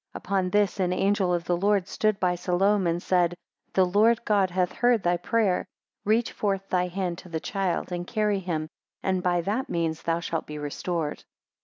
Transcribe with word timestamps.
25 0.13 0.25
Upon 0.25 0.49
this 0.49 0.79
an 0.79 0.91
angel 0.93 1.31
of 1.31 1.43
the 1.43 1.55
Lord 1.55 1.87
stood 1.87 2.19
by 2.19 2.33
Salome, 2.33 2.89
and 2.89 3.03
said, 3.03 3.35
The 3.73 3.85
Lord 3.85 4.25
God 4.25 4.49
hath 4.49 4.71
heard 4.71 5.03
thy 5.03 5.15
prayer, 5.17 5.67
reach 6.05 6.31
forth 6.31 6.67
thy 6.69 6.87
hand 6.87 7.19
to 7.19 7.29
the 7.29 7.39
child, 7.39 7.91
and 7.91 8.07
carry 8.07 8.39
him, 8.39 8.67
and 9.03 9.21
by 9.21 9.41
that 9.41 9.69
means 9.69 10.01
thou 10.01 10.19
shalt 10.19 10.47
be 10.47 10.57
restored. 10.57 11.23